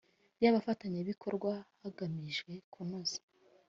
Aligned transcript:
y 0.41 0.45
abafatanyabikorwa 0.49 1.51
hagamijwe 1.81 2.53
kunoza 2.73 3.19